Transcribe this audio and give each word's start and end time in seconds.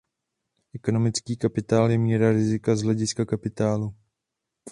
Ekonomický 0.73 1.37
kapitál 1.37 1.91
je 1.91 1.97
míra 1.97 2.31
rizika 2.31 2.75
z 2.75 2.81
hlediska 2.81 3.25
kapitálu. 3.25 3.95